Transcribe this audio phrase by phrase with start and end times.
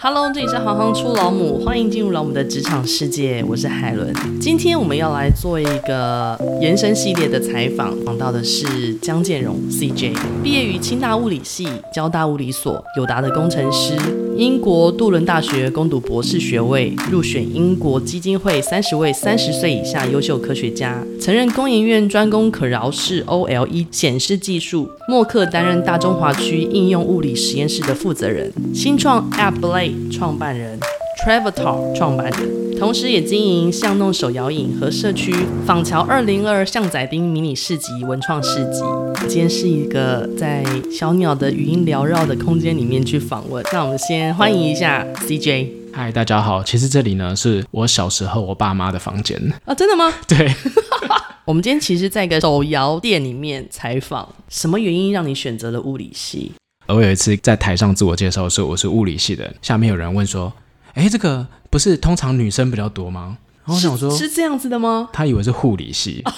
[0.00, 4.14] Hello，这里是行行出老母，欢迎进入老母的职场世界，我是海伦。
[4.40, 13.96] 今天我们要来做一个延伸系列的采访，访到的是江建荣 CJ，毕业于清大物理系、交大物理所，友达的工程师，
[14.38, 30.12] 英国杜伦大学攻读博士学位，入选英国基金会三十位三十岁以下优秀科学家，曾任工研院专攻可绕式 OLED 显示技术，默克担任大中华区应用物理实验室的负责人，新创 AppBlade。
[30.12, 30.78] 创办人
[31.26, 35.34] Trevator 创办人，同时也经营巷弄手摇影和社区
[35.66, 38.82] 访桥二零二巷仔丁迷你市集文创市集。
[39.26, 43.64] 今天是一个在小鸟的语音缭绕的空间里面去访问。
[43.72, 45.68] 那我们先欢迎一下 CJ。
[45.92, 46.62] 嗨，大家好。
[46.62, 50.12] 其实这里呢是我小时候我爸妈的房间啊，真的吗？
[50.26, 50.52] 对。
[51.44, 54.28] 我们今天其实在一个手摇店里面采访。
[54.48, 56.52] 什么原因让你选择了物理系？
[56.86, 59.52] 我有一次在台上自我介绍的时候，我是物理系的。
[59.60, 60.52] 下面有人问说
[60.94, 66.22] ：“哎，这个不是通常女生比较多吗？”然后我想说：“是这样子的吗？”他以为是护理系。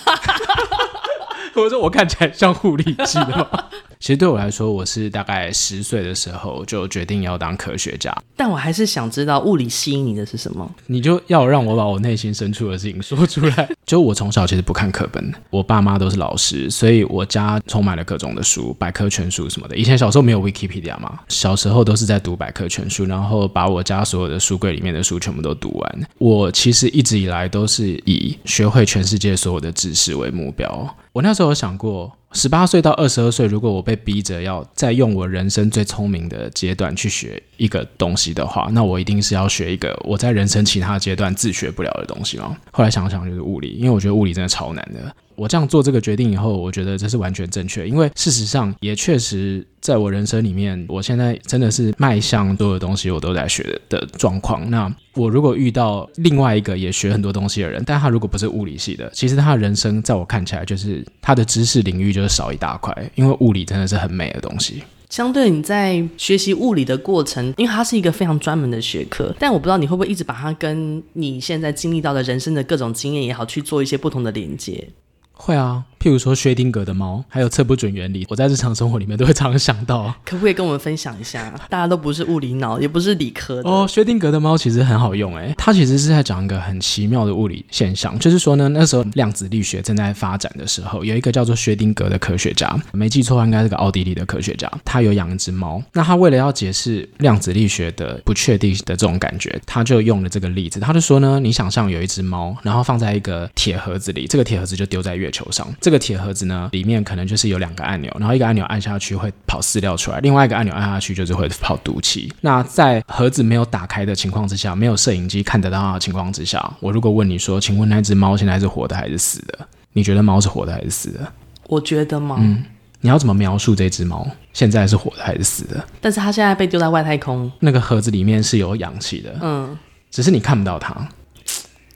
[1.62, 3.64] 我说：“我看起来像护理系的吗？”
[4.00, 8.10] 其实对我来说，我是大概十岁的时候就决定要当科学家。
[8.34, 10.68] 但我还是想知道物理吸引你的是什么？
[10.86, 13.70] 你就要让我把我内心深处的事情说出来。
[13.84, 19.76] 就我从小其实不看课本，我爸妈都是老师，所以我家充满了各种的书，百科全书什么的。
[19.76, 26.08] 以前小时候没有 Wikipedia 嘛，小时候都是在读百科全书，然后把我家所有的书柜里面的书全部都读完。
[26.16, 30.96] 我其实一直以来都是以学会全世界所有的知识为目标。
[31.12, 42.56] 我那时候有想过，十八岁到二十二岁，如果我被逼着要再用我人生最聪明的阶段去学一个东西的话，那我一定是要学一个我在人生其他阶段自学不了的东西嘛。
[42.72, 45.14] 后来想想，就是物理，因为我觉得物理真的超难的。
[45.36, 54.68] 我这样做这个决定以后，我觉得这是完全正确，因为事实上也确实在我人生里面，我现在真的是迈向所有东西我都在学的状况。
[54.70, 64.82] 那我如果遇到另外一个也学很多东西的人，但他如果不是物理系的，其实他的人生在我看起来就是他的知识领域就是少一大块，因为物理真的是很美的东西。
[65.10, 74.88] 相对你在学习物理的过程，因为它是一个非常专门的学科，但我不知道你会不会一直把它跟你现在经历到的人生的各种经验也好去做一些不同的连接。
[75.32, 75.84] 会啊。
[76.00, 80.14] 譬如说薛定格的猫，还有测不准原理，我在日常生活里面都会常常想到。
[80.24, 81.52] 可不可以跟我们分享一下？
[81.68, 83.86] 大家都不是物理脑，也不是理科的哦。
[83.86, 95.82] 薛定格的猫其实很好用诶，它其实是在讲一个很奇妙的物理现象，就是说呢，那时候量子力学正在发展的时候，有一个叫做薛定格的科学家，没记错应该是个奥地利的科学家，他有养一只猫。
[95.92, 100.80] 那他为了要解释量子力学的不确定的这种感觉，他就用了这个例子。
[100.80, 106.68] 他就说呢，你想象有一只猫，然后放在一个铁盒子里，这个铁盒子就丢在月球上，这个铁盒子呢。
[106.72, 112.32] 里面可能就是有两个按钮，然后一个按钮按下去会跑饲料出来，另外一个按钮按下去就是会跑毒气。
[112.40, 119.58] 那在盒子没有打开的情况之下，没有摄影机看得到它的情况之下，我如果问你说，请问那只猫现在是活的还是死的？
[119.92, 121.32] 你觉得猫是活的还是死的？
[121.66, 122.36] 我觉得猫。
[122.38, 122.64] 嗯，
[123.00, 125.84] 你要怎么描述这只猫现在是活的还是死的？
[126.00, 129.76] 但是它现在被丢在外太空，那个盒子里面是有氧气的，嗯，
[130.10, 130.94] 只是你看不到它。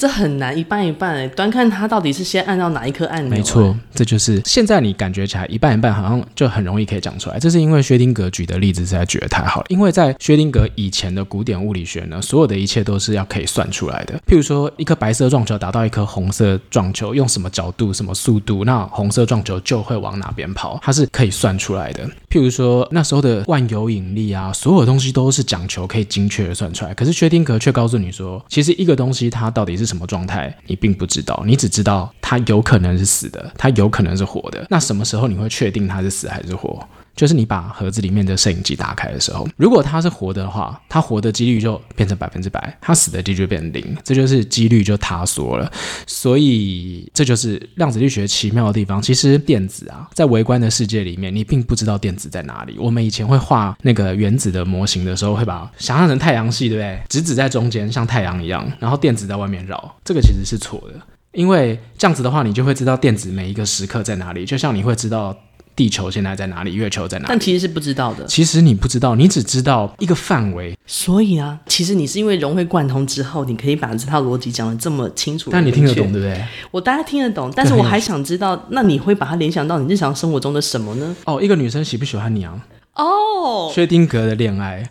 [0.05, 3.31] 这很难，一半一半哎，端看他到底是先按到哪一颗按钮。
[3.31, 7.39] 没错，这就是现在你感觉起来一半一半，好像就很容易可以讲出来。
[7.39, 9.67] 这是因为薛定格举的例子实在举得太好了。
[9.71, 14.13] 因为在薛定格以前的古典物理学呢，所有的一切都是要可以算出来的。
[14.27, 22.07] 譬如说，一颗白色撞球打到一颗红色撞球，用什么角度、什么速度，那红色撞球就会往哪边跑，它是可以算出来的。
[22.29, 26.93] 譬如说，那时候的万有引力啊，所有东西都是讲求可以精确的算出来。
[26.93, 34.67] 可是薛定格却告诉你说，其实一个东西它到底是什么什么状态，你并不知道，你只知道他有可能是死的，他有可能是活的。
[34.69, 36.87] 那什么时候你会确定他是死还是活？
[37.15, 45.71] 就是你把盒子里面的摄影机打开的时候，如果它是活的话，它活的几率就变成百分之百，它死的几率就变成零，这就是几率就塌缩了。
[46.07, 49.01] 所以这就是量子力学奇妙的地方。
[49.01, 52.77] 其实电子啊，在微观的世界里面，你并不知道电子在哪里。
[52.79, 57.01] 我们以前会画那个原子的模型的时候，会把想象成太阳系，对不对？
[57.09, 59.97] 质子在中间，像太阳一样，然后电子在外面绕。
[60.05, 61.01] 这个其实是错的，
[61.33, 65.37] 因为这样子的话，你就会知道电子每一个时刻在哪里，就像你会知道。
[65.77, 66.75] 地球现在在哪里？
[66.75, 67.27] 月球在哪里？
[67.29, 68.25] 但其实是不知道的。
[68.27, 70.77] 其实你不知道，你只知道一个范围。
[70.87, 75.51] 所以啊，其实你是因为融会贯通之后，你可以把这套逻辑讲的这么清楚。
[75.51, 76.45] 但你听得懂，对不对？
[76.71, 81.17] 我大概听得懂，但是我还想知道，那你会把它联想到你日常生活中的什么呢？
[81.25, 82.59] 哦，一个女生喜不喜欢你啊？
[82.95, 84.89] 哦，薛丁格的恋爱，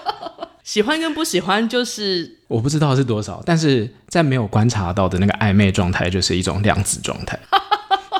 [0.64, 7.38] 喜欢跟不喜欢就是我不知道是多少，但是在没有观察到的那个暧昧状态，就是一种量子状态。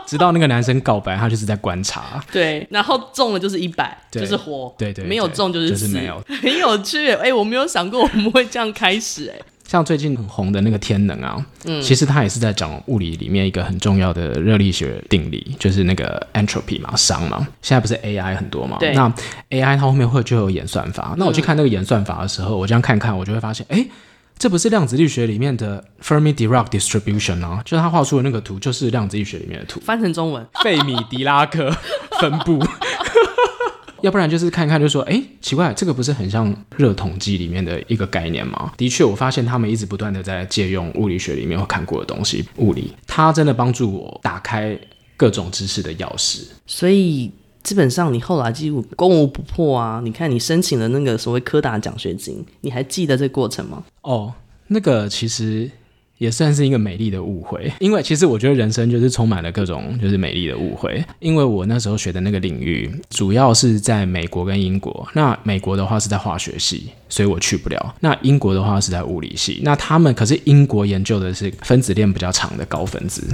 [0.06, 2.22] 直到那个男生告白，他就是在观察。
[2.32, 4.74] 对，然后中了就是一百，就是活。
[4.78, 6.22] 对对，没有中就是就是没有。
[6.42, 9.40] 很有趣，哎，我没有想过我们会这样开始，哎。
[9.66, 17.38] 像最近很红的那个天能啊，嗯，其实它也是在讲物理里面一个很重要的热力学定理，就是那个 entropy 嘛，熵嘛。
[17.62, 18.76] 现在不是 AI 很多嘛？
[18.78, 18.92] 对。
[18.92, 19.08] 那
[19.48, 21.14] AI 它后面会就有演算法。
[21.16, 23.84] 那我去看那个演算法的时候，嗯、我这样看看，我就会发现，哎，
[24.38, 27.62] 这不是量子力学里面的 Fermi-Dirac distribution 啊？
[27.64, 29.80] 就是他画出的那个图，就是量子力学里面的图。
[29.80, 31.74] 翻成中文，费米狄拉克
[32.20, 32.62] 分布。
[34.02, 38.70] 要不然就是看看，就说，哎，奇怪，这个不是很像热统计里面的一个概念吗？
[38.76, 44.78] 的确，我发现他们一直不断的在借用物理学里面我看过的东西，物理，它真的帮助我打开
[45.16, 46.42] 各种知识的钥匙。
[46.66, 47.32] 所以
[47.64, 50.00] 基本上你后来几乎攻无不破啊！
[50.04, 53.82] 你看你申请的那个所谓科达奖学金，你还记得这过程吗？
[54.02, 54.32] 哦，
[54.68, 55.68] 那个其实。
[56.18, 61.04] 也算是一个美丽的误会，因为其实我觉得人生就是充满了各种就是美丽的误会。
[61.18, 67.94] 因为我那时候学的那个领域主要是在美国跟英国，那美国的话是在化学系，所以我去不了。
[67.98, 73.26] 那英国的话是在物理系，那他们可是英国研究的是分子链比较长的高分子，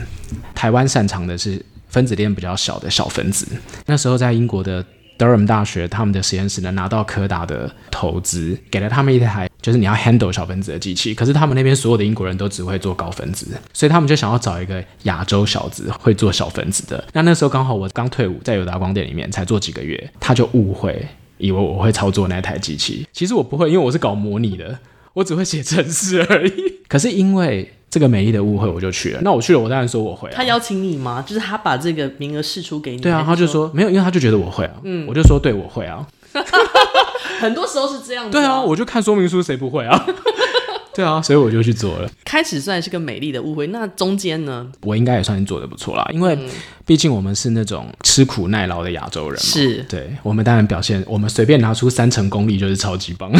[0.55, 3.46] 台湾擅长的是分子链比较小的小分子。
[3.84, 4.82] 那时候在英国的。
[5.20, 11.14] 德尔姆大学他们的实验室呢，拿到柯达的投资，给了他们一台就是你要 handle 小分子的机器。
[11.14, 17.04] 可是他们那边所有的英国人都只会做高分子，所以他们就想要找一个亚洲小子会做小分子的。
[17.12, 23.06] 那那时候刚好我刚退伍，在友达光电里面才做几个月，他就误会以为我会操作那台机器。
[23.12, 24.78] 其实我不会，因为我是搞模拟的，
[25.12, 26.78] 我只会写程式而已。
[26.88, 29.20] 可是因为这个美丽的误会，我就去了。
[29.22, 30.34] 那我去了，我当然说我会啊。
[30.37, 31.22] 他邀请你吗？
[31.26, 32.98] 就是他把这个名额试出给你。
[32.98, 34.75] 对啊，他就说没有，因为他就觉得我会啊。
[34.84, 36.06] 嗯，我就说对，我会啊。
[37.40, 38.31] 很多时候是这样的。
[38.31, 40.06] 对啊，我就看说明书，谁不会啊？
[40.94, 42.10] 对啊，所以我就去做了。
[42.25, 44.66] 开始算是个美丽的误会，那中间呢？
[44.82, 46.36] 我应该也算是做的不错啦，因为
[46.84, 49.43] 毕竟我们是那种吃苦耐劳的亚洲人嘛。
[49.43, 53.32] 是，对，我们当然表现，我们随便拿出三成功力就是超级棒。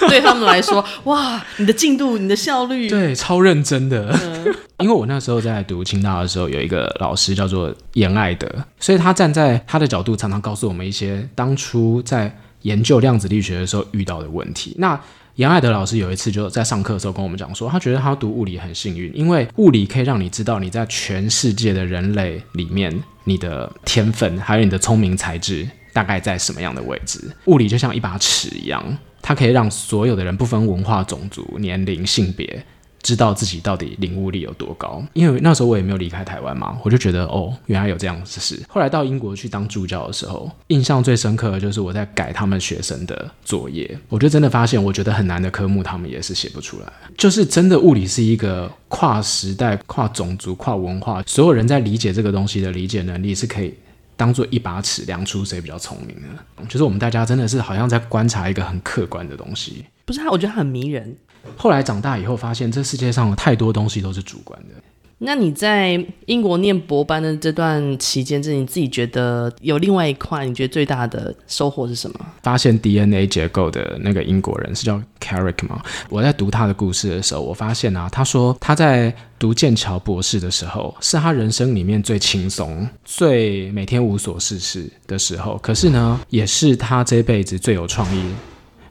[0.08, 4.16] 对他们来说，哇，你的进度，你的效率，对，超认真的。
[4.22, 8.48] 嗯、 因为我那时候在读清大的时候，有一个老师叫做严爱德，
[8.78, 14.74] 所以他站在他的角度，常常告诉我们一些当初在研究量子力学的时候遇到的问题。
[14.78, 14.98] 那
[15.36, 22.92] 严爱德老师有一次就在上课的时候跟我们讲说，他觉得他读物理很幸运，因为物理可以让你知道你在全世界的人类里面，
[23.24, 27.20] 你的天分还有你的聪明才智大概在什么样的位置。
[27.46, 28.84] 物理就像一把尺一样。
[29.22, 32.64] 它可以让所有的人不分文化、种族、年龄、性别，
[33.02, 35.02] 知道自己到底领悟力有多高。
[35.12, 38.62] 因为那时候我也没有离开台湾嘛，我就觉得哦，原来有这样子事。
[38.68, 43.98] 后来到英国去当助教的时候，印象最深刻的就是我在改他们学生的作业。
[44.08, 46.86] 我就真的发现，我觉得很难的科目，他们也是写不出来。
[47.16, 53.74] 就是真的，物理是一个跨时代、跨种族、跨文化，所有人在理解这个东西的理解能力是可以。
[54.20, 56.28] 当做一把尺量出谁比较聪明呢？
[56.68, 59.86] 就是我们大家真的是好像在观察一个很客观的东西。
[60.04, 61.16] 不是他，我觉得很迷人。
[61.56, 64.74] 后来长大以后发现，这世界上有太多东西都是主观的。
[65.22, 72.18] 那你在英国念博班的这段期间，这你自己觉得有另外一块，你觉得最大的收获是什么？
[72.42, 75.82] 发现 DNA 结构的那个英国人是叫 Carrick 吗？
[76.08, 88.24] 我在读他的故事的时候，我发现啊，他说他在读剑桥博士的时候，是他人生里面最轻松、最每天无所事事的时候，可是呢，也是他这辈子最有创意。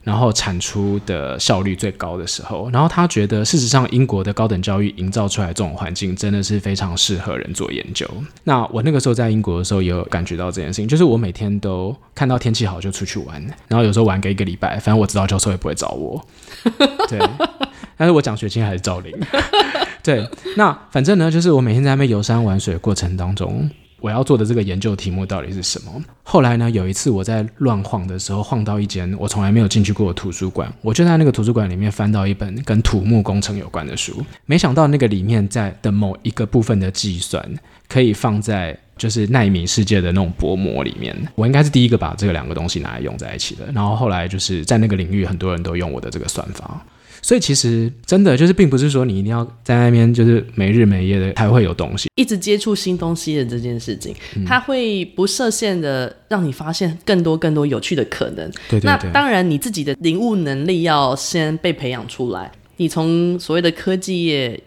[0.02, 8.08] 然后产出的效率最高的时候，然后他觉得，事实上英国的高等教育营造出来这种环境，真的是非常适合人做研究。
[8.44, 16.24] 那我那个时候在英国的时候，也有感觉到这件事情，就是我每天都看到天气好就出去玩，然后有时候玩个一个礼拜，反正我知道教授也不会找我，
[17.08, 17.18] 对，
[17.96, 19.14] 但是我奖学金还是照领。
[20.02, 23.70] 对，那反正呢，就是我每天在那边游山玩水的过程当中。
[24.00, 25.92] 我要做的这个研究题目到底是什么？
[26.22, 34.24] 后来呢，有一次我在乱晃的时候，晃到一间我从来没有进去过的图书馆，我就在那个图书馆里面翻到一本跟土木工程有关的书。
[34.46, 37.44] 没想到那个里面在的某一个部分的计算，
[37.88, 41.16] 可以放在就是奈米世界的那种薄膜里面。
[41.34, 43.70] 我应该是第一个把这个两个东西拿来用在一起的。
[43.72, 46.84] 然后后来就是在那个领域，很多人都用我的这个算法。
[47.22, 58.50] 所以其实真的就是，并不是说你一定要在那边就是没日没夜的才会有东西，一直接触新东西的这件事情，嗯、它会不设限的让你发现更多更多有趣的可能。
[58.68, 58.86] 对对对。
[58.90, 62.50] 那当然，你自己的领悟能力要先被培养出来。
[62.76, 64.58] 你从所谓的科技业、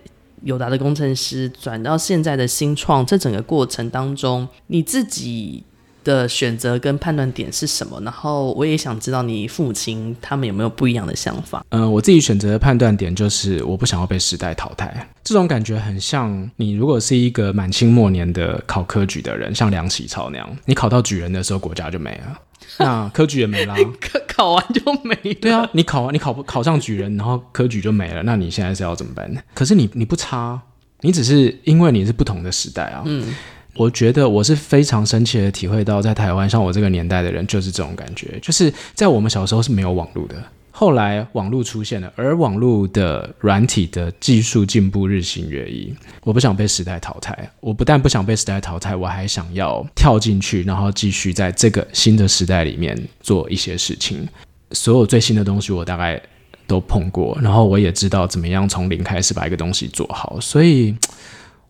[0.43, 5.63] 友达的工程师转到现在的新创，这整个过程当中，你自己
[6.03, 7.99] 的选择跟判断点是什么？
[8.01, 11.65] 然后我也想知道你父母亲他们有没有不一样的想法。
[11.69, 15.09] 嗯、呃，我自己选择的判断点就是我不想要被时代淘汰。
[15.23, 22.39] 这种感觉很像你如果是一个满清末年的考科举的人，像梁启超那样，你考到举人的时候，国家就没了，
[22.79, 25.33] 那科举也没啦，考考完就没了。
[25.41, 29.41] 对啊，你考完你考不考上举人，然后科举就没了，那你现在是要怎么办呢？
[29.53, 30.59] 可是你你不差，
[31.01, 33.03] 你只是因为你是不同的时代啊。
[33.05, 33.33] 嗯。
[33.75, 40.35] 我觉得我是非常深切的体会到，在台湾像我这个年代的人，就是这种感觉，就是在我们小时候是没有网络的，
[40.69, 45.91] 后来网络出现了，而网络的软体的技术进步日新月异。
[46.23, 54.27] 我不想被时代淘汰，我不但不想被时代淘汰，我还想要跳进去，然后继续在这个新的时代里面做一些事情。
[54.71, 56.21] 所有最新的东西我大概
[56.67, 60.95] 都碰过，然后我也知道怎么样从零开始把一个东西做好，所以。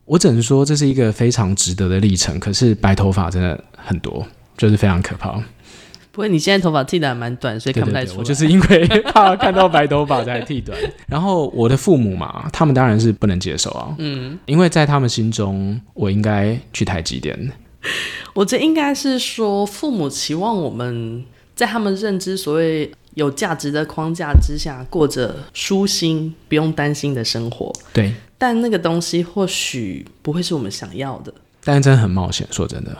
[0.05, 4.25] 我只能说这是一个非常值得的历程，可是白头发真的很多，
[4.57, 5.31] 就是非常可怕。
[6.11, 8.17] 不过你现在头发剃的还蛮短，所以看不太出来。
[8.19, 10.77] 我就是因为怕看到白头发才剃短。
[11.07, 13.95] 然后我的父母嘛，他们当然是不能接受啊。
[13.97, 17.51] 嗯，因为在他们心中，我应该去台积电。
[18.35, 21.23] 我这应该是说，父母期望我们
[21.55, 27.73] 在他们认知所谓有价值的框架之下，过着舒心、不用担心的生活。
[27.91, 28.13] 对。
[28.43, 31.33] 但那个东西或许不会是我们想要的，
[31.63, 32.45] 但是真的很冒险。
[32.51, 32.97] 说真的，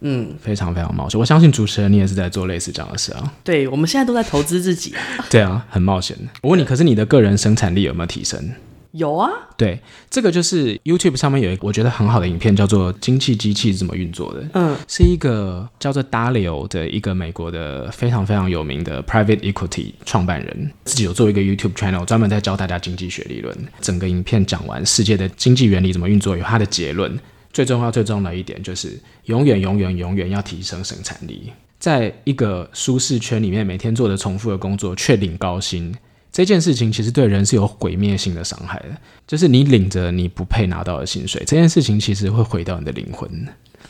[0.00, 1.20] 嗯，非常非常冒险。
[1.20, 3.30] 我相信主持人你也是在做类似这样的事啊。
[3.44, 4.94] 对，我们现在都在投资自己。
[5.28, 6.16] 对啊，很冒险。
[6.40, 8.50] 我问你，可是你的个人生产力有没有提升？
[8.92, 9.78] 有啊，对，
[10.08, 14.42] 这个就是 YouTube 上面有一个我觉得很好的影片，叫做《经济机器是怎么运作的》。
[14.54, 23.54] 嗯，是一个叫做 Dalio 的一个美国的非常非常有名的 Private Equity 创办人，自己有做一个 YouTube channel，专门在教大家经济学理论。
[23.80, 27.18] 整个影片讲完世界的经济原理怎么运作，有他的结论。
[27.52, 35.94] 最重要最重要的一点就是，永远永远永远要提升生产力，在一个舒适圈里面，每天做的重复的工作却领高薪。
[36.32, 43.28] 这件事情其实对人是有毁灭性的伤害的，就是你领着你不配拿到的薪水，这件事情其实会毁掉你的灵魂。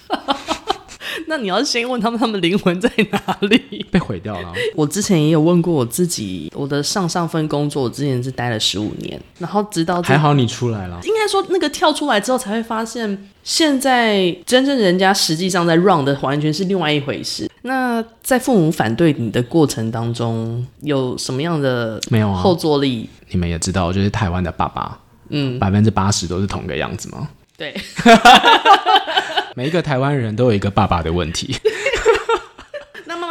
[1.27, 3.85] 那你要先问他们，他们灵魂在哪里？
[3.91, 4.53] 被毁掉了。
[4.75, 10.99] 我之前也有问过我自己，我的上上份工作，我之前是待了十五年，然后直到还好你出来了。
[11.05, 17.48] 应该说那个跳出来之后，才会发现现在真正人家实际上在 run 的完全是另外一回事。
[17.63, 23.09] 那在父母反对你的过程当中，有什么样的没有啊后坐力？
[23.31, 24.99] 你们也知道，就是台湾的爸爸，
[25.29, 27.29] 嗯，百分之八十都是同个样子吗？
[27.57, 27.75] 对。
[29.57, 31.57] 每一个台湾人都有一个爸爸的问题，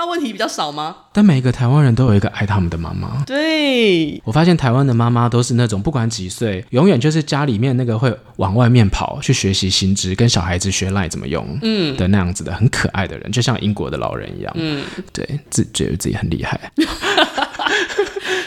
[0.07, 0.95] 问题比较少吗？
[1.13, 3.23] 但每一个台湾人都有一个爱他们的妈妈。
[3.25, 14.53] 对，我发现台湾的妈妈都是那种不管几岁，永远就是家里面那个会往外面跑去学习新知，跟小孩子学 LINE 怎么用，嗯的那样子的很可爱的人，就像英国的老人一样。
[14.55, 14.83] 嗯，
[15.13, 16.71] 对，自觉得自己很厉害，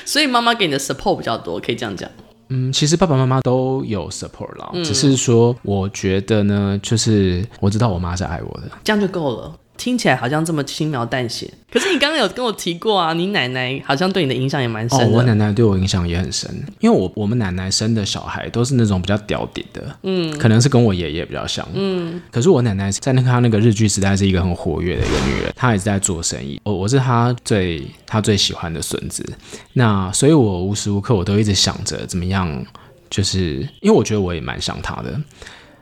[0.05, 2.09] 所以妈妈给你的 support 比较多，可以这样讲。
[2.53, 9.55] 嗯，其实爸爸妈妈都有 support 啦，嗯、只是说我觉得呢，就是我知道我妈是爱我的，这样就够了。
[9.81, 15.07] 听起来好像这么轻描淡写，可是你刚刚有跟我提过啊，你奶奶好像对你的影响也蛮深的。
[15.07, 22.21] 哦，我奶奶对我影响也很深，因为我我们奶奶生的小孩都是那种比较屌点的，嗯，可能是跟我爷爷比较像，嗯。
[22.31, 26.61] 可是我奶奶在那个她那个日剧时代是一个很活跃的一个女人，她也是在做生意。
[26.65, 29.25] 我我是她最她最喜欢的孙子，
[29.73, 32.63] 那所以我无时无刻我都一直想着怎么样，
[33.09, 35.19] 就是因为我觉得我也蛮像她的。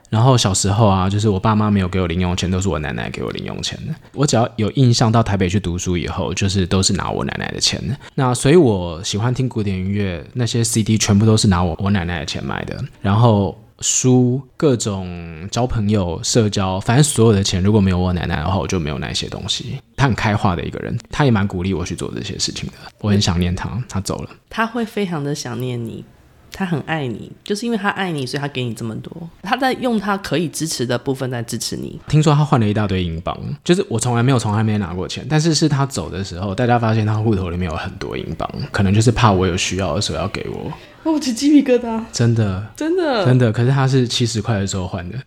[0.09, 3.93] 然后小时候啊，就是我爸妈没有给我零用钱，都是我奶奶给我零用钱的。
[4.13, 7.79] 我只要有印象到台北去读书以后，就是都是拿我奶奶的钱。
[8.15, 12.83] 那所以我喜欢听古典音乐，那些 CD 全部都是拿我我奶奶的钱买的。
[13.01, 19.77] 然后书、各种交朋友、社交，反正所有的钱如果没有我奶奶的话，我就没有那些东西。
[19.95, 22.73] 她很开化的一个人，她也蛮鼓励我去做这些事情的。
[22.99, 26.03] 我很想念她，她走了，她会非常的想念你。
[26.51, 29.11] 他很爱你，就是因为他爱你，所以他给你这么多。
[29.43, 31.99] 他在用他可以支持的部分在支持你。
[32.07, 40.71] 听说他换了一大堆英镑，就是我从来没有从来没拿过钱，但是是他走的时候，大家发现他户头里面有很多英镑，可能就是怕我有需要的时候要给我。
[41.03, 43.51] 哦，我起鸡皮疙瘩，真的，真的，真的。
[43.51, 45.17] 可是他是七十块的时候换的。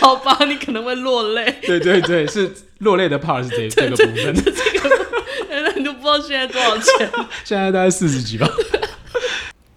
[0.00, 1.58] 好吧，你可能会落泪。
[1.62, 4.34] 对对对，是落泪的 part 是这 这个部分。
[6.04, 7.10] 知道现在多少钱？
[7.44, 8.48] 现在大概四十几吧。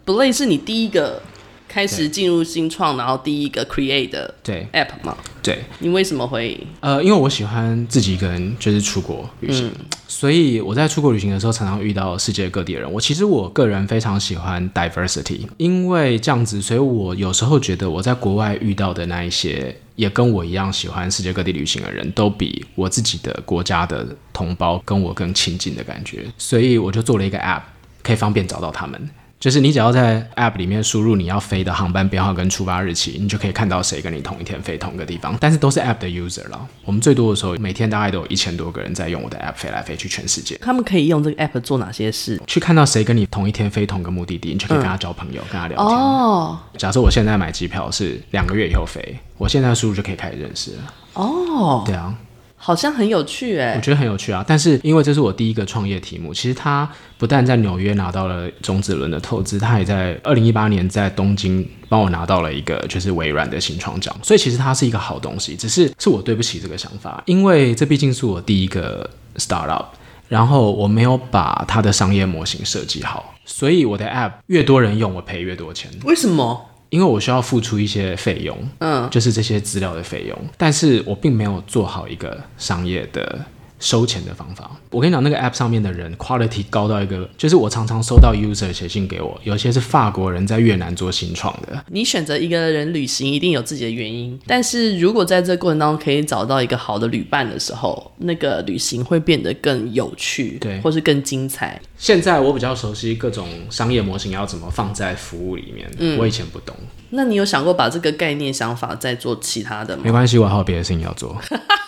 [0.06, 1.22] Blay 是你第一个
[1.68, 5.18] 开始进入新创，然后第一个 create 的对 app 吗？
[5.44, 5.64] 对。
[5.80, 6.58] 你为什么会？
[6.80, 12.92] 呃，因为我喜欢自己一个人，就是出国旅行，嗯、所以我在出国旅行的时候，常常遇到世界各地的人。
[12.92, 19.76] 我其实我个人非常喜欢 diversity，因为这样子，所以我有时候觉得我在国外遇到的那一些。
[19.98, 27.64] 也跟我一样喜欢世界各地旅行的人都比我自己的国家的同胞跟我更亲近的感觉，所以我就做了一个 App，
[28.04, 29.10] 可以方便找到他们。
[29.40, 35.38] 就是你只要在 App 里面输入你要飞的航班编号跟出发日期，你就可以看到谁跟你同一天飞同一个地方。
[35.40, 36.68] 但是都是 App 的 user 了。
[36.84, 40.58] 我们最多的时候，每天大概都有一千多个人在用我的 App 飞来飞去全世界。
[40.60, 42.42] 他们可以用这个 App 做哪些事？
[42.48, 45.98] 去看到谁跟你同一天飞同个目的地，你就可以跟他交朋友，嗯、跟他聊天。
[45.98, 46.60] 哦。
[46.76, 50.94] 假设我现在买机票是两个月以后飞，我现在输入就可以开始认识了。
[51.14, 51.84] 哦。
[51.86, 52.12] 对啊。
[52.60, 54.44] 好像很有趣哎，我觉得很有趣啊！
[54.46, 65.56] 但是因为这是我第一个创业题目，其实他不但在纽约拿到了种子轮的投资，他也在二零一八年在东京帮我拿到了一个就是微软的新创奖，所以其实它是一个好东西。
[65.56, 69.86] 只是是我对不起这个想法，因为这毕竟是我第一个 startup，
[70.28, 75.92] 然后我没有把它的商业模型设计好，所以我的 app 越多人用，我赔越多钱。
[76.04, 76.66] 为什么？
[76.90, 83.46] 因为我需要付出一些费用，嗯，就是这些资料的费用，但是我并没有做好一个商业的。
[83.80, 91.84] 收钱的方法，我跟你讲，那个 app 上面的人 quality 高到一个，就是我常常收到 user 写信给我，有些是法国人在越南做新创的。
[91.88, 101.80] 你选择一个人旅行，一定有自己的原因，但是如果在这过程当中可以找到一个好的旅伴的时候，那个旅行会变得更有趣，对，或是更精彩。
[101.98, 106.76] 现在我比较熟悉各种商业模型要怎么放在服务里面，嗯，我以前不懂。
[107.12, 110.02] 那你有想过把这个概念想法再做其他的吗？
[110.04, 111.36] 没关系，我还有别的事情要做。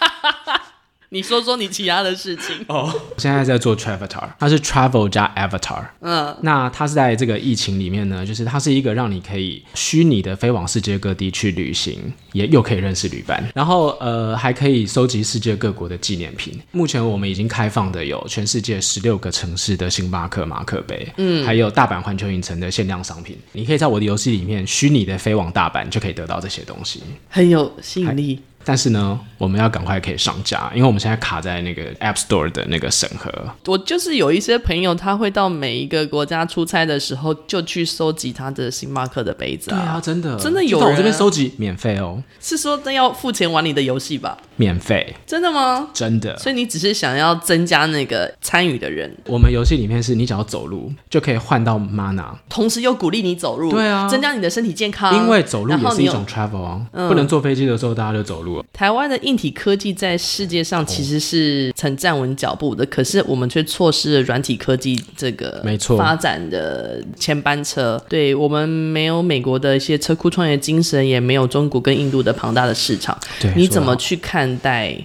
[1.12, 2.82] 你说说你其他的事情哦。
[2.82, 5.84] Oh, 我现在在做 Travetar，它是 Travel 加 Avatar。
[6.02, 16.54] 嗯，那它是在这个疫情里面呢，就是它是一个让你可以虚拟的飞往世界各地去旅行，也又可以认识旅伴，然后呃还可以收集世界各国的纪念品。
[16.72, 23.36] 目前我们已经开放的有全世界十六个城市的星巴克马克杯，嗯，还有大阪环球影城的限量商品。
[23.54, 28.40] 你可以在我的游戏里面虚拟的飞往大阪，就可以得到这些东西，很有吸引力。
[28.70, 33.34] 但是呢，我们要赶快可以上架，因为我们现在卡在那个 App Store 的那个审核。
[33.66, 39.74] 我就是有一些朋友，他会到每一个国家出差的时候，就去收集他的星巴克的杯子啊。
[39.76, 40.88] 对啊，真的，真的有人。
[40.88, 42.22] 我这边收集免费哦。
[42.40, 44.38] 是说真要付钱玩你的游戏吧？
[44.58, 45.16] 免费。
[45.26, 45.88] 真的吗？
[45.92, 46.38] 真的。
[46.38, 49.12] 所以你只是想要增加那个参与的人。
[49.26, 53.72] 我们游戏里面是你只要走路就可以换到 Mana，同时又鼓励你走路。
[53.72, 55.16] 对啊，增加你的身体健康。
[55.16, 58.66] 因为走路也是一种 travel 啊，嗯、不能坐飞机的时候大家就走路了。
[58.74, 59.18] 台湾的。
[59.30, 68.02] 硬体科技在世界上其实是曾站稳脚步的，可是我们却错失了软体科技这个没错发展的前班车。
[68.10, 73.16] 对，我们没有美国的一些车库创业精神，也没有中国跟印度的庞大的市场。
[73.40, 74.98] 对，你怎么去看待？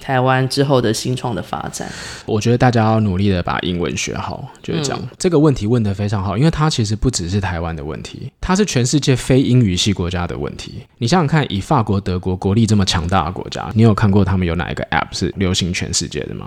[0.00, 1.88] 台湾之后的新创的发展，
[2.26, 4.98] 我觉得大家要努力的把英文学好，就是这样。
[5.02, 10.82] 嗯、这个问题问得非常好，因为它其实不只是台湾的问题，它是全世界非英语系国家的问题。
[10.98, 16.46] 你想想看，以法国、德国国力这么强大的国家，你有看过他们有哪一个 App 是流行全世界的吗？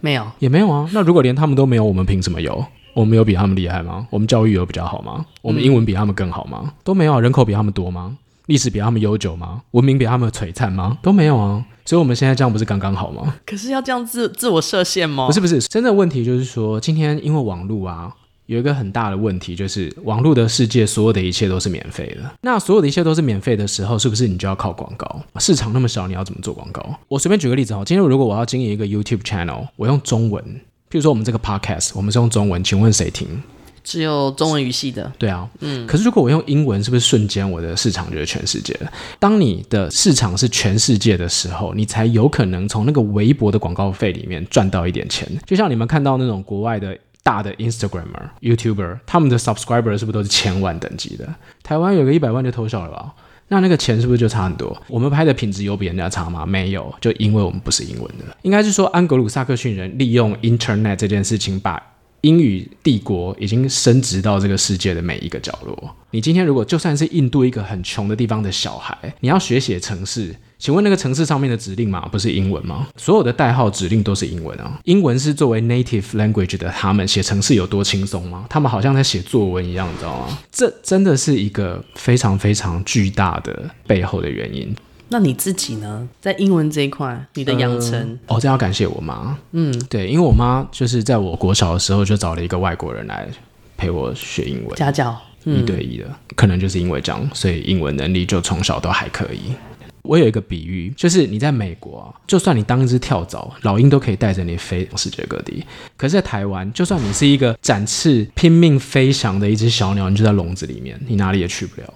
[0.00, 0.88] 没有，也没有啊。
[0.92, 2.64] 那如果连他们都没有，我们凭什么有？
[2.94, 4.06] 我们有比他们厉害吗？
[4.08, 5.26] 我们教育有比较好吗？
[5.42, 6.72] 我们英文比他们更好吗？
[6.84, 7.20] 都没有。
[7.20, 8.16] 人口比他们多吗？
[8.46, 9.62] 历史比他们悠久吗？
[9.70, 10.98] 文明比他们璀璨吗？
[11.02, 11.64] 都没有啊。
[11.86, 13.36] 所以我们现在这样不是刚刚好吗？
[13.44, 15.26] 可是要这样自自我设限吗？
[15.26, 18.10] 不是不是，真的问题就是说，今天因为网络啊，
[18.46, 22.30] 有一个很大的问题，就是网络的世界所有的一切都是免费的。
[22.40, 25.20] 那所有的一切都是免费的时候，是不是你就要靠广告？
[25.38, 26.82] 市场那么小，你要怎么做广告？
[27.08, 30.42] 我随便举个例子哈，今天如果我要经营一个 YouTube channel，我用中文，
[30.90, 33.42] 譬如说我们这个 podcast，我们是用中文，请问谁听？
[33.84, 35.86] 只有中文语系的，对啊，嗯。
[35.86, 38.90] 可是如果我用英文，是不是瞬间我的市场就是全世界了？
[39.18, 45.28] 当你的市场是全世界的时候，你才有可能从那个微薄的广告费里面赚到一点钱。
[45.46, 51.28] 就像你们看到那种国外的大的 Instagramer、YouTuber，他们的 subscriber 是不是都是千万等级的？
[51.62, 53.12] 台湾有个一百万就偷笑了吧？
[53.48, 54.74] 那那个钱是不是就差很多？
[54.88, 56.46] 我们拍的品质有比人家差吗？
[56.46, 58.24] 没有，就因为我们不是英文的。
[58.40, 61.82] 应该是说安格鲁萨克逊人利用 Internet 这件事情把。
[62.24, 65.94] 英语帝国已经升值到这个世界的每一个角落。
[66.10, 72.88] 你今天如果就算是印度一个很穷的地方的小孩，你要学写程式，请问那个程式上面的指令码不是英文吗？
[72.96, 74.80] 所有的代号指令都是英文啊。
[74.84, 78.46] 英文是作为 native language 的他们写程式有多轻松吗？
[78.48, 80.38] 他们好像在写作文一样，你知道吗？
[80.50, 84.74] 这真的是一个非常非常巨大的背后的原因。
[85.14, 86.08] 那你自己呢？
[86.20, 89.38] 在英文这一块，你的养成、呃、哦，这要感谢我妈。
[89.52, 93.28] 嗯，对，因为我妈就是在我国小的时候就找了一个外国人来
[93.76, 96.06] 陪我学英文，家教、嗯、一对一的。
[96.34, 99.54] 可能就是因为这样，所以英文能力就从小都还可以。
[100.02, 105.64] 我有一个比喻，就是你在美国，啊就算你当一只跳蚤，老鹰都可以带着你飞世界各地。
[105.96, 111.94] 可是，在台湾，就算你是一个展翅拼命飞翔的一只小鸟，你就在笼子里面，你哪里也去不了，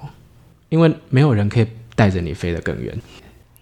[0.68, 1.66] 因为没有人可以。
[1.98, 2.96] 带着你飞得更远，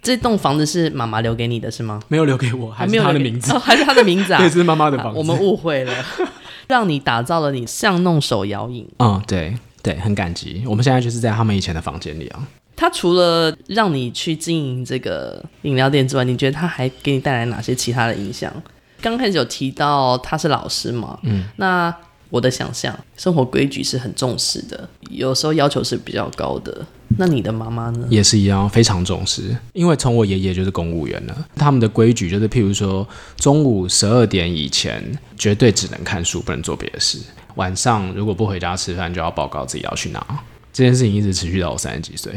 [0.03, 2.03] 这栋房子是妈妈留给你的是吗？
[2.09, 3.51] 没有留给我，还是他的名字？
[3.51, 4.37] 哦、还是他的名字啊？
[4.45, 5.19] 对，是妈妈的房子。
[5.19, 6.05] 我们误会了，
[6.69, 8.87] 让你打造了你像弄手摇影。
[8.99, 10.63] 嗯，对对，很感激。
[10.67, 12.47] 我们现在就是在他们以前的房间里啊。
[12.77, 18.53] 他除了让你去经营这个饮料店之外，你觉得他还给你带来哪些其他的影响？
[19.01, 21.19] 刚开始有提到他是老师嘛？
[21.23, 21.95] 嗯，那。
[22.29, 26.85] 我的想象，生活规矩是很重视的，有时候要求是比较高的。
[27.19, 28.07] 那你的妈妈呢？
[28.11, 29.57] 也是一样，非常重视。
[29.73, 35.03] 因为从我爷爷就是公务员了，他们的规矩就是，譬如说中午十二点以前
[35.39, 37.19] 绝对只能看书，不能做别的事。
[37.55, 40.25] 晚上如果不回家吃饭，就要报告自己要去哪。
[40.73, 42.31] 这件事情一直持续到我三十几岁，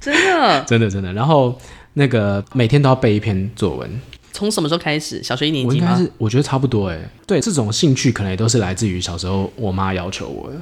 [0.00, 1.12] 真的，真的，真的。
[1.12, 1.56] 然后
[1.92, 3.88] 那个每天都要背一篇作文。
[4.32, 5.22] 从什么时候开始？
[5.22, 5.86] 小学一年级吗？
[5.86, 6.98] 我应该是，我觉得差不多哎。
[7.24, 10.56] 对，这种兴趣可能也都是来自于小时候我妈要求我的，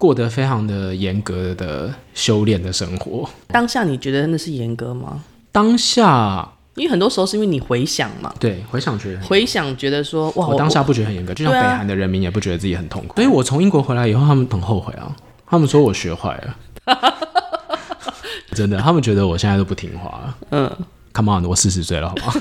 [0.00, 3.28] 过得非常的严格的修炼的生活。
[3.48, 5.22] 当下你觉得那是严格吗？
[5.52, 8.32] 当下，因为很多时候是因为你回想嘛。
[8.40, 13.16] 对，回想觉得回想觉得说哇，我当下不觉得很严格，就像北韩的人民也不觉得自己很痛苦。
[13.16, 15.14] 所以我从英国回来以后，他们很后悔啊，
[15.46, 16.56] 他们说我学坏了，
[18.56, 20.36] 真的，他们觉得我现在都不听话了。
[20.52, 20.76] 嗯
[21.12, 22.32] ，Come on，我四十岁了，好吗？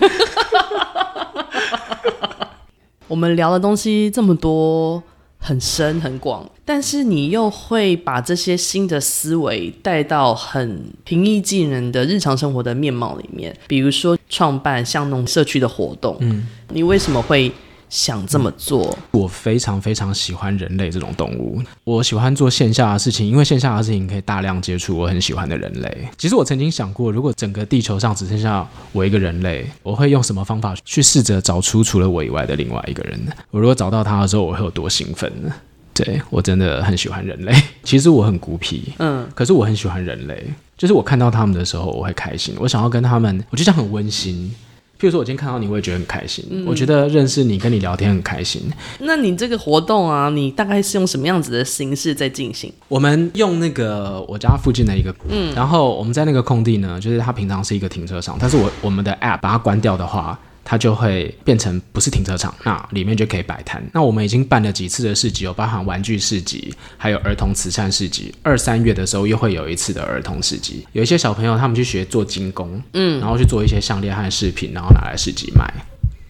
[3.10, 5.04] 我们聊的东西这么多，
[5.40, 17.52] 很深很广，但是你又会把这些新的思维带到很平易近人的日常生活的面貌里面，比如说创办巷弄社区的活动，嗯，你为什么会？
[17.90, 21.60] 想这么做，我非常非常喜欢人类这种动物。
[21.84, 26.08] 我喜欢做线下的事情，因为线下的事情可以大量接触我很喜欢的人类。
[26.18, 33.20] 其实我曾经想过，如果整个地球上只剩下我一个人类，我会用什么方法去试着找出除了我以外的另外一个人？
[33.50, 35.52] 我如果找到他的时候，我会有多兴奋呢？
[35.94, 37.54] 对，我真的很喜欢人类。
[37.84, 40.46] 其实我很孤僻，嗯，可是我很喜欢人类。
[40.78, 42.56] 就是我看到他们的时候，我会开心。
[42.58, 44.56] 我想要跟他们，我觉得这样很温馨。
[45.00, 46.46] 譬如说，我今天看到你，我也觉得很开心。
[46.52, 48.62] 嗯、我觉得认识你、跟你聊天很开心。
[49.00, 52.70] 那你这个活动啊，你大概是用什么样子的形式在进行？
[52.90, 60.38] 我们用那个我家附近的一个，嗯，然后我们在那个空地呢，就是它平常是一个停车场，但是我我们的 App 把它关掉的话。
[60.70, 63.84] 它就会变成不是停车场，那里面就可以摆摊。
[63.92, 68.32] 那我们已经办了几次的市集，有包含玩具市集，还有儿童慈善市集。
[68.44, 75.74] 二三月的时候又会有一次的儿童市集，有一些小朋友他们去学做精工，嗯，然后去做一些项链和饰品，然后拿来市集卖。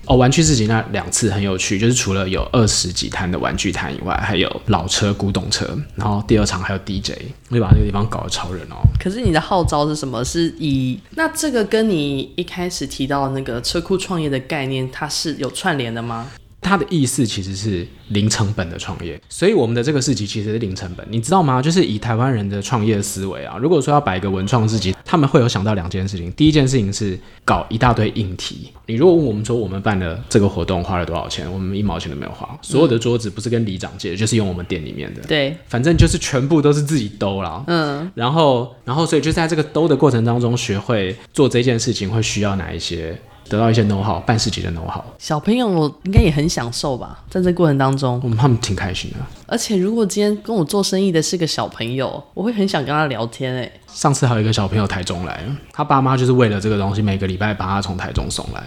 [0.09, 7.11] 哦，玩具市集那两次很有趣，就是除了有二十几摊的玩具摊以外，还有老车、古董车，然后第二场还有 DJ，
[7.49, 8.81] 我就把那个地方搞得超热闹。
[8.99, 10.25] 可是你的号召是什么？
[10.25, 16.27] 是以那这个跟你一开始提到那个车库创业的概念，它是有串联的吗？
[16.61, 21.61] 它的意思其实是零成本的创业，所以我们的这个市集其实是零成本，你知道吗？
[21.61, 26.31] 就是以台湾人的创业思维啊，如果说要摆一个文创市集，他们会有想到两件事情。
[26.33, 28.71] 第一件事情是搞一大堆硬题。
[28.85, 32.57] 你如果问我们说我们办的这个活动花了多少钱，我们一毛钱都没有花。
[32.61, 35.21] 所有的桌子不是跟里长借的，就是用我们店里面的。
[35.23, 37.63] 对，反正就是全部都是自己兜啦。
[37.67, 43.17] 嗯，然后，然后，所以就在这个兜的过程当中，学会做这件事情会需要哪一些？
[43.49, 49.17] 得到一些 know how，办事情的 know how，小朋友应该也很享受吧，在这过程当中，嗯，他们挺开心的。
[49.47, 53.71] 而且如果今天跟我做生意的是个小朋友，我会很想跟他聊天哎。
[53.87, 58.63] 上次还有一个小朋友台中来，他爸妈就是为了这个东西，每个礼拜把他从台中送来。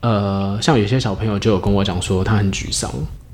[0.00, 2.90] 呃，像有些小朋友就有跟我讲说，他很沮丧，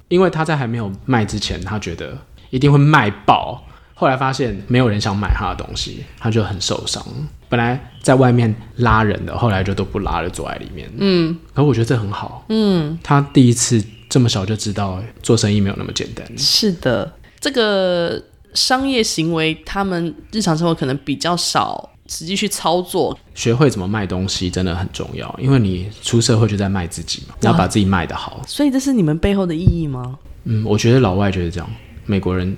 [0.09, 2.17] 因为他在还没有卖之前，他觉得
[2.51, 3.63] 一定会卖爆。
[4.03, 7.01] 后来发现没有人想买他的东西，他就很受伤。
[7.49, 10.91] 本来在外面拉人的，后来就都不拉了，坐在里面。
[10.97, 12.45] 嗯，可我觉得这很好。
[12.49, 16.27] 嗯，他第一次这么小就知道做生意没有那么简单。
[16.37, 18.21] 是的，这个
[18.55, 23.17] 商业行为，他们日常生活可能比较少实际去操作。
[23.37, 28.43] 学会怎么卖东西真的很重要，因为你出社会就在卖自己嘛，要把自己卖得好。
[28.49, 30.19] 所以这是你们背后的意义吗？
[30.43, 31.71] 嗯，我觉得老外就是这样，
[32.05, 32.57] 美国人、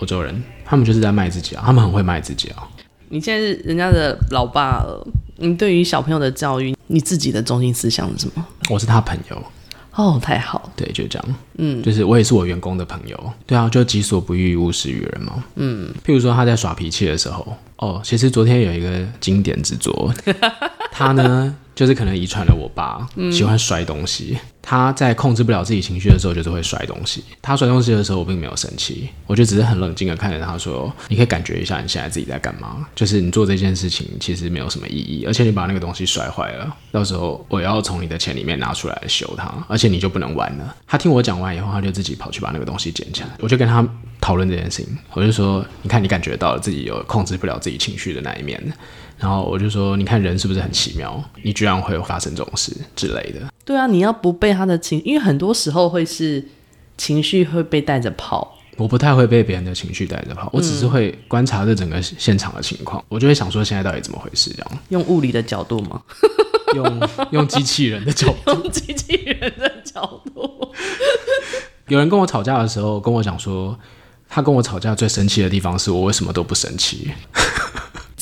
[0.00, 0.42] 欧洲人。
[0.72, 2.66] 他们就是在卖自己啊，他们很会卖自己啊。
[3.10, 5.06] 你现在是人家的老爸了，
[5.36, 8.46] 你对于小朋友的教育，你自己的中心思想是什么？
[8.70, 9.44] 我是他朋友。
[9.94, 10.72] 哦，太好。
[10.74, 11.34] 对，就这样。
[11.58, 13.32] 嗯，就是我也是我员工的朋友。
[13.46, 15.44] 对啊，就己所不欲，勿施于人嘛。
[15.56, 20.10] 嗯，譬如说他在耍脾气的时候，哦，其实昨天有一个经典之作，
[20.90, 21.54] 他呢。
[21.74, 27.24] 就是可能遗传了我爸喜欢摔东西，嗯、他在控制不了自己情绪的时候，就是会摔东西。
[27.40, 32.86] 他摔东西的时候，我并没有生气，我就只是很冷静的看着他说：“你可以感觉一下你现在自己在干嘛？
[32.94, 43.28] 就是你做这件事情其实没有什么意义，而且你把那个东西摔坏了，到时候我要从你的钱里面拿出来修它，而且你就不能玩了。”他听我讲完以后，他就自己跑去把那个东西捡起来。
[43.38, 43.86] 我就跟他
[44.20, 48.62] 讨论这件事情，我就说：“你看，你感觉到了自己有控制不了自己情绪的那一面。”
[49.22, 51.22] 然后我就说，你看人是不是很奇妙？
[51.44, 53.40] 你居然会发生这种事之类的。
[53.64, 56.44] 对啊，你要不被他的情，因为很多时候会是
[56.98, 58.58] 情绪会被带着跑。
[58.76, 64.50] 我不太会被别人的情绪带着跑，我只是会观察这整个现场的情况，嗯、我就会想说现在到底怎么回事？
[64.50, 66.02] 这样用物理的角度吗？
[66.74, 68.50] 用用机器人的角度？
[68.58, 70.00] 用机器人的角
[70.34, 70.72] 度？
[71.86, 73.78] 有人跟我吵架的时候跟我讲说，
[74.28, 77.12] 他跟我吵架最生气的地方是我为什么都不生气。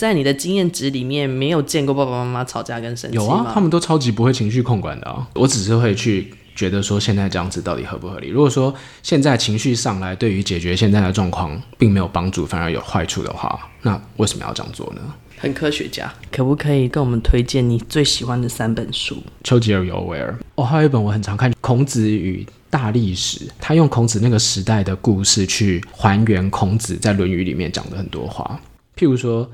[0.01, 3.23] 在你的经验值里面，没有见过爸爸妈妈吵架跟生气吗？
[3.23, 5.29] 有啊，他们都超级不会情绪控管的啊。
[5.35, 8.29] 我只是会去觉得说，现在这样子到底合不合理？
[8.29, 15.03] 如果说现在情绪上来，对于解决现在的状况并没有帮助，反而有坏处的话，那为什么要这样做呢？
[15.37, 19.23] 很科学家，可不可以跟我们推荐你最喜欢的三本书？
[19.45, 28.59] 丘吉尔有为尔哦，还有一本我很常看《孔子与大历史》，他用孔子那个时代的故事去还原孔子在《论语》里面讲的很多话，
[28.97, 29.47] 譬如说。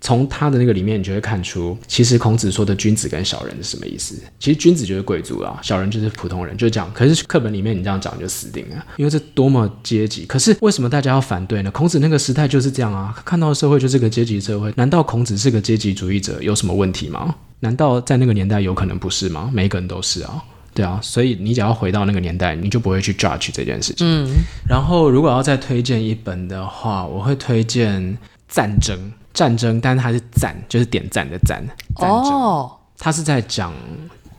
[0.00, 4.14] 从他的那个里面，你就会看出，其实孔子说的君子跟小人是什么意思？
[4.38, 6.90] 其实君子就是贵族啊，小人就是普通人，就这样。
[6.94, 10.24] 可是课本里面你这样讲你就死定了，因为这多么阶级。
[10.26, 11.70] 可是为什么大家要反对呢？
[11.72, 14.72] 孔子那个时代就是这样啊，看到的社会就是个阶级社会。
[14.76, 17.34] 难道孔子是个阶级主义者有什么问题吗？
[17.60, 19.50] 难道在那个年代有可能不是吗？
[19.52, 20.40] 每一个人都是啊，
[20.72, 21.00] 对啊。
[21.02, 24.06] 所以你只要回到那个年代，你就不会去 judge 这件事情。
[24.06, 24.28] 嗯。
[24.68, 28.96] 然后如果要再推荐一本的话，我会推荐战争。
[29.32, 31.64] 战争，但是它是赞，就是点赞的赞。
[31.96, 33.72] 战争，哦，他是在讲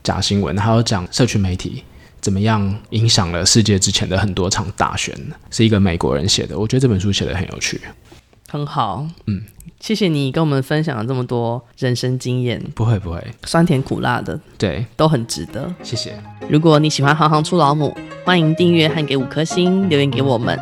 [0.03, 1.83] 假新闻，还有讲社群媒体
[2.19, 5.15] 怎么样影响了世界之前的很多场大选。
[5.49, 7.79] 是一个美国人写的，我觉得这本书写的很有趣，
[8.49, 9.07] 很好。
[9.27, 9.41] 嗯，
[9.79, 12.61] 谢谢你跟我们分享了这么多人生经验。
[12.75, 15.73] 不会不会，酸甜苦辣的，对，都很值得。
[15.81, 16.13] 谢谢。
[16.49, 20.59] 如果你喜欢行行出老母，欢迎订阅和给五颗星留言给我们。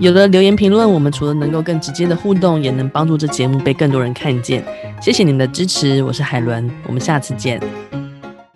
[0.00, 4.64] 有了留言评论，我们除了能够更直接的互动，也能帮助这节目被更多人看见。
[5.00, 7.60] 谢谢你们的支持，我是海伦，我们下次见。